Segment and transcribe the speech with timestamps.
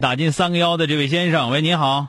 [0.00, 2.06] 打进三个幺的这位先生，喂，你好。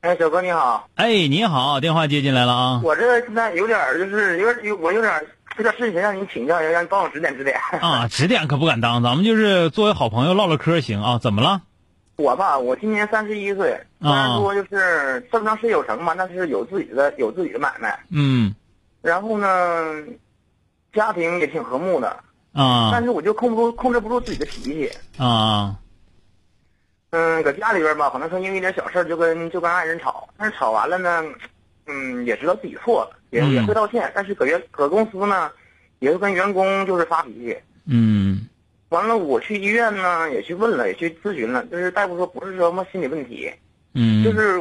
[0.00, 0.88] 哎，小哥你好。
[0.94, 2.80] 哎，你好，电话接进来了啊。
[2.84, 7.58] 我这现在有点儿就是有点有我有点儿有点事情想让你请教一下，让你帮我指点指点。
[7.80, 11.18] 啊，指点可不敢当，咱们就是作为好朋友唠唠嗑行啊。
[11.18, 11.62] 怎么了？
[12.14, 17.98] 我吧，我今年三十一岁，虽然说就是正当事业有成吧，但是有自己的有自己的买卖。
[18.10, 18.54] 嗯。
[19.02, 19.48] 然后呢，
[20.92, 22.20] 家庭也挺和睦的。
[22.52, 22.90] 啊。
[22.92, 24.88] 但是我就控不住控制不住自己的脾气。
[25.18, 25.74] 啊。
[27.10, 31.24] 嗯，搁家里边吧，可能说因为一点小事就跟就跟爱人吵，但是吵完了呢，
[31.86, 35.50] 嗯，也知道自己错了，也也会道歉，但是搁员搁公司呢，
[36.00, 37.56] 也会跟员工就是发脾气。
[37.86, 38.46] 嗯。
[38.90, 43.50] 完了，我去医院呢，也去问了，也去咨询了，就是大夫说不是什么心理问题。
[43.94, 44.22] 嗯。
[44.22, 44.60] 就是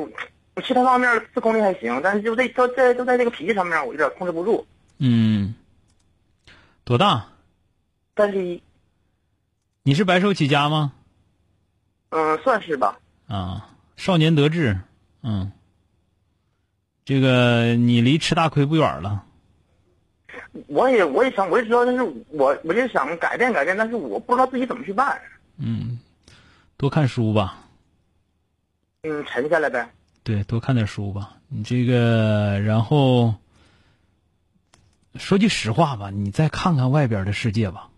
[0.64, 4.66] 其他方面自控力还行，但是就在就在就在这个脾气上面，我有点控制不住。
[5.00, 5.54] 嗯。
[6.84, 7.28] 多大？
[8.16, 8.62] 三十一。
[9.84, 10.94] 你是白手起家吗？
[12.16, 12.97] 嗯，算是吧。
[13.27, 14.80] 啊，少年得志，
[15.21, 15.52] 嗯，
[17.03, 19.26] 这个你离吃大亏不远了。
[20.67, 25.20] 我也我也想，我也知道，但是我我就想改变改变，但是我不知道自己怎么去办。
[25.58, 25.99] 嗯，
[26.77, 27.58] 多看书吧。
[29.04, 29.89] 嗯，沉下来呗。
[30.23, 31.33] 对，多看点书吧。
[31.49, 33.36] 你这个，然后
[35.15, 37.89] 说句实话吧，你再看看外边的世界吧。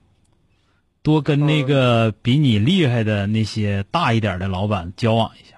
[1.02, 5.58] 多跟那个比你厉害的那些大一点的老板交往一下，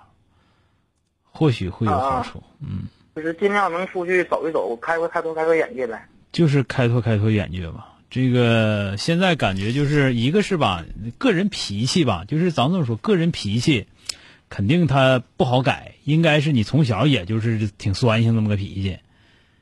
[1.24, 2.44] 或许会有好处。
[2.62, 2.84] 嗯，
[3.16, 6.08] 就是尽量能出去走一走，开阔开拓开拓眼界呗。
[6.32, 7.96] 就是开拓开拓眼界吧。
[8.10, 10.86] 这个现在感觉就是一个是吧，
[11.18, 13.88] 个人脾气吧，就是咱这么说，个人脾气
[14.50, 19.00] 肯定他不好改，应该是你从小也就是挺酸性那么个脾气。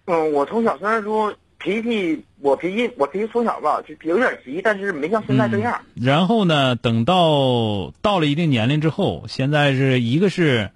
[0.05, 1.35] 嗯，我从小虽然说。
[1.59, 5.81] 脾气，我脾气，我脾气从小吧就有点急，但是没像现在这样。
[5.95, 10.69] 然后呢，等到到了一定年龄之后，现在是一个是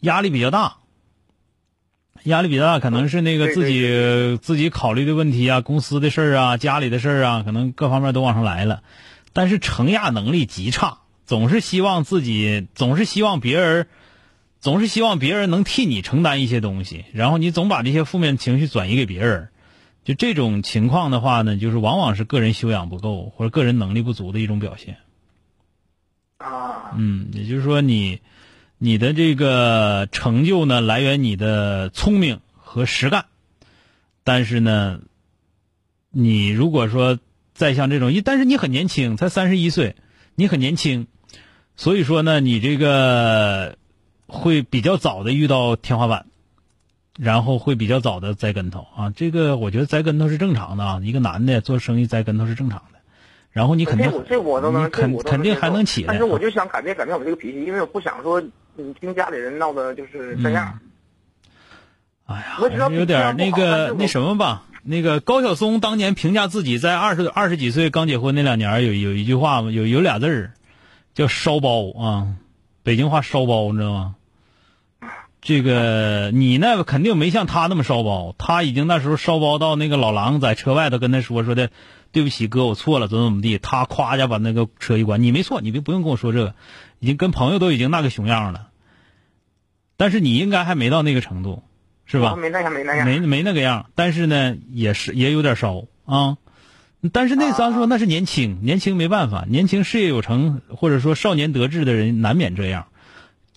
[0.00, 0.76] 压力比较大，
[2.22, 8.84] 压力比较大，可能是那个自己自己考虑的问题啊，公司的事儿啊，家里的事儿啊，可能各方面都往上来了。
[9.32, 13.88] 但是承压能力极差，总是希望自己，总是希望别人，
[14.60, 19.48] 总是希望别人能替你承担一些东西，然后你总把这些负面情绪转移给别人。
[20.08, 24.96] 就这种情况的话呢，就是往往是个人修养不够或者个人能力不足的一种表现。
[26.38, 28.22] 啊，嗯，也就是说，你
[28.78, 33.26] 你的这个成就呢，来源你的聪明和实干，
[34.24, 35.00] 但是呢，
[36.10, 37.18] 你如果说
[37.52, 39.94] 再像这种一，但是你很年轻，才三十一岁，
[40.36, 41.06] 你很年轻，
[41.76, 43.76] 所以说呢，你这个
[44.26, 46.27] 会比较早的遇到天花板。
[47.18, 52.98] 然后会比较早的栽跟头啊，这个我觉得栽跟头是正常的啊，一个男的做生意栽跟头是正常的。
[53.50, 56.08] 然后你肯定这我都能肯肯定还能起来。
[56.08, 58.40] 但是我就想改变改变我这个脾气，因为我不想说
[58.76, 60.78] 你听家里人闹的就是这样。
[62.26, 70.52] 哎呀，有点那个那什么吧，那个高晓松当年评价自己在二十二十几岁刚结婚那两年有有一句话嘛，有有俩字儿
[71.14, 72.36] 叫烧包啊，
[72.84, 74.14] 北京话烧包，你知道吗？
[75.40, 81.70] 这个你那肯定没像他那么烧包，他已经那时候烧包到那个老狼在车外头跟他说说的，
[82.10, 83.58] 对不起哥，我错了，怎么怎么地。
[83.58, 86.54] 他咵一下把那个车一关，你没错，你别不用跟我说这个，
[86.98, 88.68] 已经跟朋友都已经那个熊样了。
[89.96, 91.62] 但是你应该还没到那个程度，
[92.04, 92.34] 是吧？
[92.36, 93.86] 没那样，没那样，没没那个样。
[93.94, 96.36] 但是呢，也是也有点烧啊。
[97.12, 102.88] 但是那咱说那是年轻，年轻没办法，年轻事业有成或者说少年得志的人难免这样。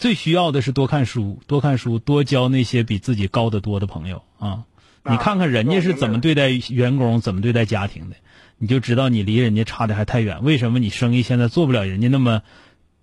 [0.02, 4.64] 最需要的是多看书，多看书，多交那些比自己高得多的朋友啊！
[5.06, 8.16] 你看看人家是怎么对待员工，怎么对待家庭的，
[8.58, 10.44] 你就知道你离人家差的还太远。
[10.44, 12.42] 为什么你生意现在做不了人家那么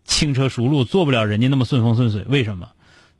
[0.03, 2.25] 轻车熟路，做不了人家那么顺风顺水。
[2.29, 2.71] 为什么？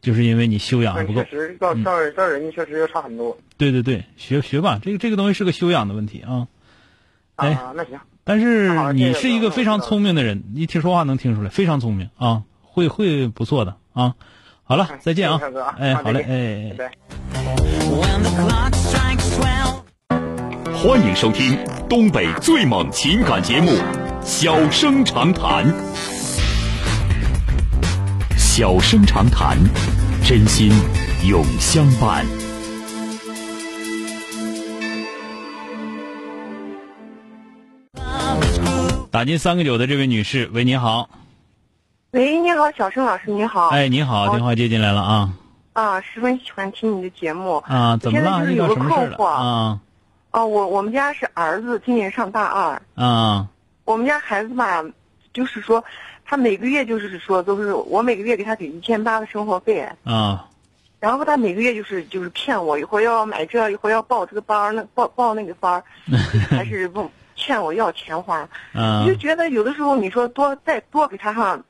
[0.01, 1.23] 就是因为你修养还不够。
[1.23, 3.39] 确实，到到到人家确实要差很多。
[3.57, 6.49] 对对对，学学吧，这个这个东西是个修养的问题啊。
[7.37, 8.01] 哎，那行。
[8.25, 12.43] 但是你是一个非常聪明的人，一听说话能听出来，非常聪明啊，
[12.79, 14.15] 会会不错的啊。
[14.63, 15.41] 好了，再见啊！
[15.79, 16.91] 哎，好嘞，哎。
[20.75, 21.59] 欢迎收听
[21.89, 23.73] 东北最猛情感节目
[24.23, 25.67] 《小生长谈》。
[28.37, 29.59] 小生长谈，
[30.25, 30.71] 真心
[31.27, 32.25] 永相伴。
[39.11, 41.09] 打进三个九的这位女士，喂，你好。
[42.13, 43.69] 喂，你好，小盛老师，你好。
[43.69, 45.31] 哎，你好，电话接进来了啊。
[45.75, 47.57] 啊，十分喜欢听你的节目。
[47.67, 48.51] 啊，怎么了？
[48.51, 49.79] 有个困惑啊。
[50.31, 52.81] 哦，我我们家是儿子，今年上大二。
[52.95, 53.47] 啊。
[53.85, 54.83] 我们家孩子吧，
[55.35, 55.85] 就是说，
[56.25, 59.87] 他每个月就是说都是我每个月给他给一千八的生活费。
[60.05, 60.49] 啊。
[61.01, 65.85] 然后他每个月就是就是骗我，一会儿要买这，一会儿要报这个班儿，那报报那个班儿，
[66.49, 67.07] 还是问。
[67.41, 71.63] 欠我要钱花，我就觉得有的时候你说多再多给他上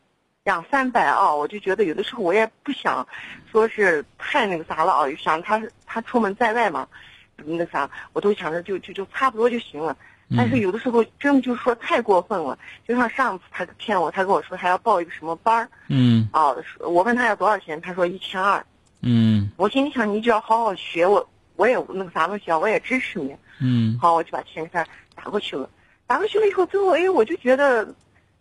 [0.49, 3.07] 两三百啊，我就觉得有的时候我也不想
[3.53, 6.89] 说是太那个啥了啊，想他他出门在外嘛，
[7.37, 9.95] 那啥我都想着就就就差不多就行了。
[10.35, 18.65] 但是有的时候真的就是说太过分了，就像上次他骗我，他跟我说他要报一个什么班儿，嗯，啊，我问他要多少钱，他说一千二，
[19.03, 24.87] 嗯，我心里想你只要好好学，我我也那个啥东西啊，我也支持你，嗯，好，我就把钱给他。
[25.15, 25.69] 打过去了，
[26.07, 27.87] 打过去了以后，最后哎，我就觉得，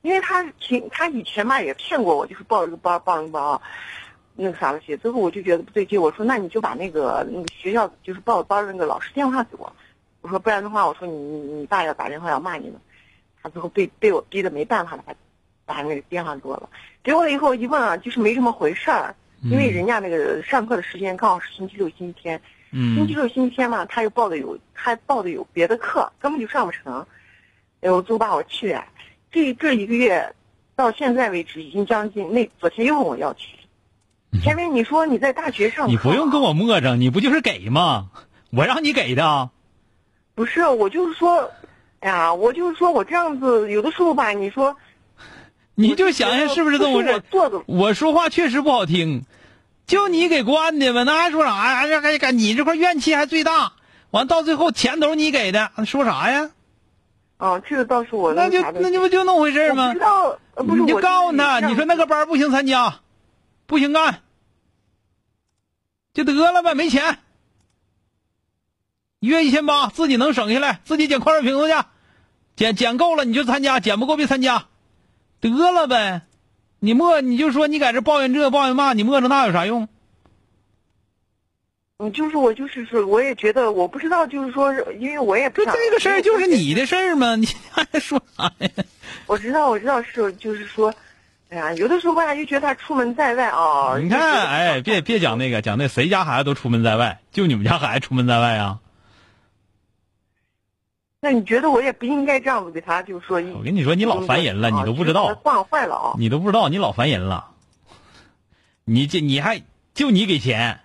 [0.02, 3.62] 因为他前他以前嘛也骗过我，就是报了个班，报了个班啊，
[4.36, 4.96] 那个啥东西。
[4.98, 9.72] 最后我就觉得不对劲，我说那你就把那个那个学校就是报班的那个老师电话给我，
[10.22, 12.80] 我说不然的话，我说你你你爸要打电话要骂你了。
[13.42, 15.14] 他最后被被我逼的没办法了，把
[15.66, 16.70] 把那个电话给我了。
[17.04, 22.42] 给我了以后一问啊，就是没什么回事儿，因为人家那个上课的时间刚好是星期六、星期天。
[22.70, 27.00] 星期六、星期天嘛，他又报的有，他报的有别的课，根本就上不成。
[27.80, 28.84] 哎呦，就把我气的。
[29.38, 30.34] 这这一个月
[30.76, 33.42] 到现在为止，已经将近那昨天又问我要钱。
[34.42, 38.10] 前面你说你在大学上，你不用跟我磨蹭，你不就是给吗？
[38.52, 39.52] 我让你给的。
[40.34, 41.52] 不是，我就是说，
[42.00, 44.76] 哎呀，我就是说我这样子，有的时候吧，你说，
[45.76, 47.24] 你就想想是不是这么回事？
[47.32, 49.24] 我我说话确实不好听。
[49.86, 51.04] 就你给惯的吧？
[51.04, 51.50] 那还说啥
[51.86, 52.02] 呀？
[52.02, 53.74] 还还你这块怨气还最大。
[54.10, 56.50] 完到最后钱都是你给的，说啥呀？
[57.38, 59.94] 哦，这个倒是我那就那就不就那么回事吗？
[59.94, 63.02] 知道，不是你就告诉他，你说那个班不行参加，
[63.68, 64.22] 不行干，
[66.14, 67.20] 就得了呗，没钱。
[69.20, 71.88] 一月一千八，自己能省下来，自己捡矿泉水瓶子去，
[72.56, 74.66] 捡捡够了你就参加，捡不够别参加，
[75.40, 76.22] 得了呗。
[76.80, 79.88] 你磨，你就说你在这抱怨这抱怨那，你磨着那有啥用？
[82.00, 85.66] 嗯，就是我就是说，我也觉得我不知道，就是说，因为我也不。
[85.66, 87.36] 这个事儿就是你的事儿吗？
[87.36, 88.70] 你 还说啥呀？
[89.26, 90.94] 我知道，我知道是，就是说，
[91.50, 93.98] 哎呀，有的时候吧，就觉得他出门在外啊。
[93.98, 98.80] 你看，哎，别别讲那个，讲那谁家孩子都出门在外，就你们家孩子出门在外啊？
[101.20, 106.14] 那你觉得我也不应该这样子给他，就是说，我跟你说，你老烦人了，你都不知道，惯坏了啊！
[106.20, 107.48] 你都不知道，你老烦人了。
[108.86, 109.64] 你这你还
[109.96, 110.82] 就你给钱，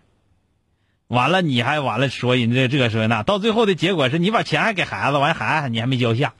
[1.13, 6.33] 完了你还完了说人这这说那，到最后的结果是你把钱还给孩子，完孩子你还没交下。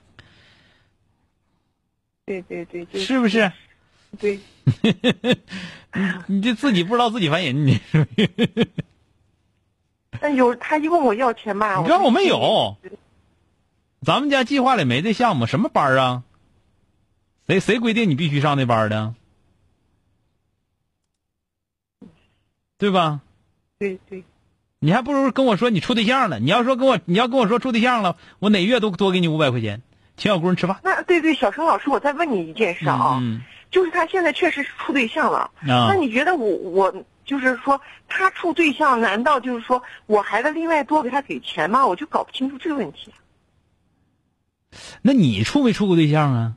[2.25, 3.51] 对对对，是不是？
[4.19, 4.39] 对。
[5.93, 7.79] 你你这自己不知道自己烦人，你。
[10.19, 11.77] 那有他一问我要钱吧？
[11.77, 12.75] 你知道我没有。
[14.01, 16.23] 咱们家计划里没这项目，什么班啊？
[17.45, 19.13] 谁谁规定你必须上那班的？
[22.79, 23.21] 对吧？
[23.77, 24.23] 对对。
[24.83, 26.39] 你还不如跟我说你处对象了。
[26.39, 29.81] 你要说跟我，你要跟我说处对象了，我哪月都多给你五百块钱，
[30.17, 30.77] 请小姑娘吃饭。
[30.83, 33.21] 那对对，小陈老师，我再问你一件事啊，
[33.71, 35.49] 就是他现在确实是处对象了。
[35.61, 41.87] 那你觉得我我就是说他处对象，难道就是说我还得另外多给他给钱吗？
[41.87, 43.13] 我就搞不清楚这个问题。
[45.01, 46.53] 那你处没处过对象啊？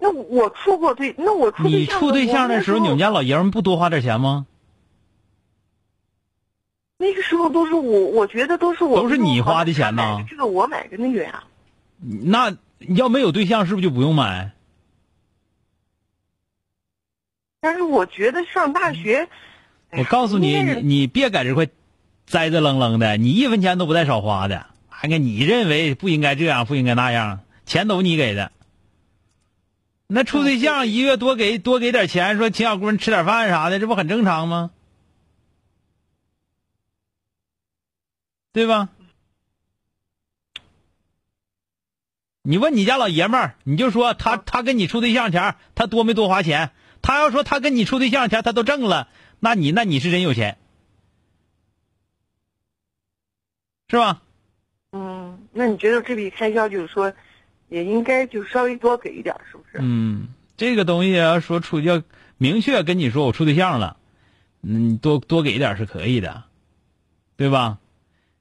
[0.00, 4.46] 那我处过对，那我处你处对象的时候，你们家老爷们不多花点钱吗？
[7.04, 10.24] 那个时候都是我，我觉得都是我都是你花的钱呐。
[10.26, 11.44] 这个我买的那个呀。
[12.00, 12.56] 那
[12.96, 14.52] 要没有对象，是不是就不用买？
[17.60, 19.28] 但是我觉得上大学，
[19.90, 21.66] 我告诉你，你你别在这块
[22.26, 24.66] 栽栽愣愣的，你一分钱都不带少花的。
[24.88, 28.50] 还给你认为不应该这样，不应该那样，钱都你给的。
[30.06, 34.70] 那处对象一月多给多给点钱，说请小姑娘吃点饭啥的，这不很正常吗？
[38.54, 38.88] 对吧？
[42.42, 46.70] 你问你家老爷们儿，你就说他他跟你处对象前，他多没多花钱？
[47.02, 49.08] 他要说他跟你处对象前，他都挣了，
[49.40, 50.56] 那你那你是真有钱，
[53.88, 54.22] 是吧？
[54.92, 57.12] 嗯，那你觉得这笔开销就是说，
[57.68, 59.78] 也应该就稍微多给一点，是不是？
[59.80, 62.04] 嗯，这个东西要说处要
[62.38, 63.96] 明确跟你说我处对象了，
[64.62, 66.44] 嗯，多多给一点是可以的，
[67.36, 67.80] 对吧？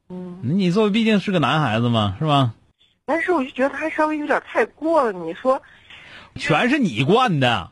[0.10, 2.53] 嗯，你作为毕竟是个男孩子嘛，是吧？
[3.05, 5.12] 但是我就觉得他稍微有点太过了。
[5.12, 5.62] 你说，
[6.36, 7.72] 全是你惯的。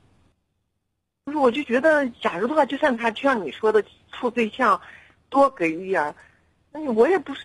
[1.25, 4.79] 不是，我就觉得，假如的话，就像他，就像你说的，处对象
[5.29, 6.13] 多给一点，
[6.71, 7.41] 那你我也不是，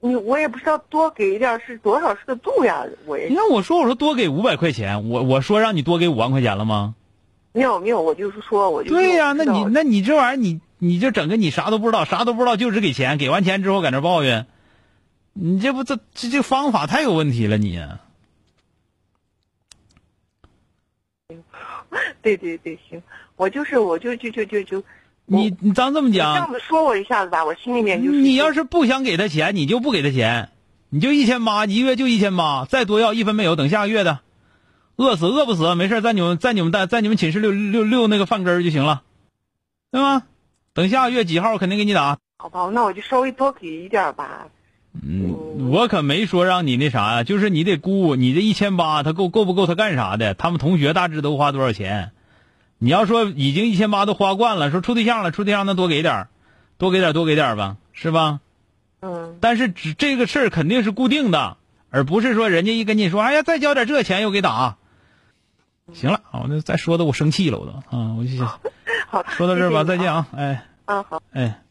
[0.00, 2.84] 你我也不知道多给一点是多少是个度呀。
[3.06, 6.94] 我也你看我说我说多给五百块钱，我我说让你多给五万块钱了吗？
[7.52, 14.46] 没有没有，我就是说，我就对呀，那你那你这玩意儿，你你就整个你啥都不知道，啥都不知道，就只给钱，给完钱之后搁那抱怨。
[15.32, 17.80] 你这不这这这方法太有问题了，你。
[22.22, 23.02] 对对对，行，
[23.36, 24.82] 我就是我就就就就就，
[25.26, 28.18] 你你咱这么讲，这样子说我一下子吧，我心里面就是。
[28.18, 30.50] 你要是不想给他钱，你就不给他钱，
[30.88, 34.20] 你就一千八，一个月就一千八，再多要一分没有，等下个月的，
[34.96, 39.02] 饿死饿不死没事，在你们在你们在在你们寝室溜溜溜那个饭根就行了，
[39.90, 40.24] 对吗？
[40.80, 42.16] 等下个月几号肯定给你打。
[42.38, 44.46] 好吧，那我就稍微多给一点吧。
[44.94, 50.32] 嗯，我可没说让你那啥呀，就是你得估你这一千八，他够够不够他干啥的？
[50.32, 52.12] 他们同学大致都花多少钱？
[52.78, 56.28] 你要说已经一千八都花惯了，说处对象了，处对象那多给点
[56.78, 58.40] 多给点多给点吧，是吧？
[59.02, 59.36] 嗯。
[59.42, 61.58] 但是只这个事儿肯定是固定的，
[61.90, 64.78] 而不是说人家一跟你说，哎呀，再交点这钱又给打。
[65.92, 68.46] 行了，我那再说的我生气了，我都啊，我就想
[69.10, 70.64] 好，说到这儿吧，再见啊，哎。
[70.90, 71.22] 啊好。
[71.32, 71.62] 哎。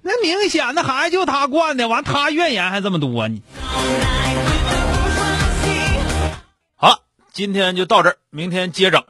[0.00, 3.42] 那明显的孩子就他惯的，完他怨言还这么多呢。
[6.74, 7.00] 好了，
[7.32, 9.02] 今天就到这儿，明天接整。